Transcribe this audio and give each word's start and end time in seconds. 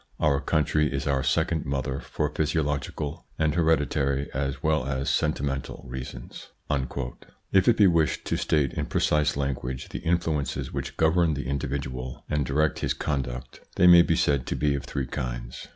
Our 0.19 0.41
country 0.41 0.91
is 0.91 1.05
our 1.05 1.21
second 1.21 1.67
mother 1.67 1.99
for 1.99 2.31
physiological 2.33 3.27
and 3.37 3.53
hereditary 3.53 4.31
as 4.33 4.63
well 4.63 4.87
as 4.87 5.11
sentimental 5.11 5.85
reasons." 5.87 6.49
If 7.51 7.67
it 7.67 7.77
be 7.77 7.85
wished 7.85 8.25
to 8.25 8.35
state 8.35 8.73
in 8.73 8.87
precise 8.87 9.37
language 9.37 9.89
the 9.89 10.03
in 10.03 10.17
fluences 10.17 10.69
which 10.73 10.97
govern 10.97 11.35
the 11.35 11.45
individual 11.47 12.25
and 12.31 12.47
direct 12.47 12.79
his 12.79 12.95
conduct, 12.95 13.59
they 13.75 13.85
may 13.85 14.01
be 14.01 14.15
said 14.15 14.47
to 14.47 14.55
be 14.55 14.73
of 14.73 14.85
three 14.85 15.05
kinds. 15.05 15.67